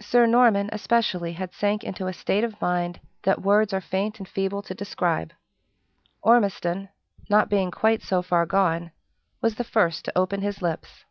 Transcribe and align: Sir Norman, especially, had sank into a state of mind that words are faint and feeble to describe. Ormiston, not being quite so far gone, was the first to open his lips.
Sir 0.00 0.26
Norman, 0.26 0.68
especially, 0.72 1.34
had 1.34 1.52
sank 1.54 1.84
into 1.84 2.08
a 2.08 2.12
state 2.12 2.42
of 2.42 2.60
mind 2.60 2.98
that 3.22 3.40
words 3.40 3.72
are 3.72 3.80
faint 3.80 4.18
and 4.18 4.26
feeble 4.28 4.62
to 4.62 4.74
describe. 4.74 5.32
Ormiston, 6.22 6.88
not 7.30 7.48
being 7.48 7.70
quite 7.70 8.02
so 8.02 8.20
far 8.20 8.46
gone, 8.46 8.90
was 9.40 9.54
the 9.54 9.62
first 9.62 10.04
to 10.06 10.18
open 10.18 10.42
his 10.42 10.60
lips. 10.60 11.04